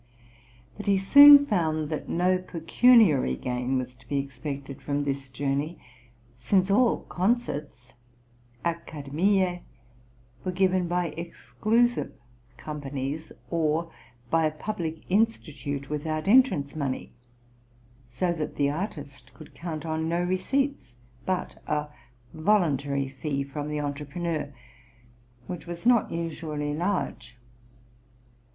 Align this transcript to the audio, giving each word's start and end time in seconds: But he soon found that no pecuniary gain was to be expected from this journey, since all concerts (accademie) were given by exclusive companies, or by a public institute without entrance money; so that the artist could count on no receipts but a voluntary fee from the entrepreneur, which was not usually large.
But 0.77 0.87
he 0.87 0.97
soon 0.97 1.45
found 1.45 1.89
that 1.91 2.09
no 2.09 2.39
pecuniary 2.39 3.35
gain 3.35 3.77
was 3.77 3.93
to 3.93 4.07
be 4.07 4.17
expected 4.17 4.81
from 4.81 5.03
this 5.03 5.29
journey, 5.29 5.77
since 6.39 6.71
all 6.71 7.01
concerts 7.01 7.93
(accademie) 8.65 9.61
were 10.43 10.51
given 10.51 10.87
by 10.87 11.09
exclusive 11.09 12.13
companies, 12.57 13.31
or 13.51 13.91
by 14.31 14.47
a 14.47 14.51
public 14.51 15.03
institute 15.07 15.91
without 15.91 16.27
entrance 16.27 16.75
money; 16.75 17.11
so 18.09 18.33
that 18.33 18.55
the 18.55 18.71
artist 18.71 19.31
could 19.35 19.53
count 19.53 19.85
on 19.85 20.09
no 20.09 20.23
receipts 20.23 20.95
but 21.27 21.61
a 21.67 21.89
voluntary 22.33 23.07
fee 23.07 23.43
from 23.43 23.69
the 23.69 23.79
entrepreneur, 23.79 24.51
which 25.45 25.67
was 25.67 25.85
not 25.85 26.09
usually 26.11 26.73
large. 26.73 27.37